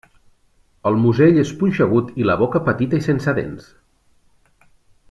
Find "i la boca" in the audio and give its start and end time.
2.23-2.63